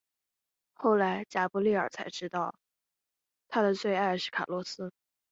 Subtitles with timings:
[0.73, 2.55] 后来贾柏莉儿最后才知道
[3.47, 4.91] 她的最爱是卡洛斯。